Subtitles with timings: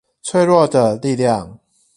[0.23, 1.59] 脆弱的力量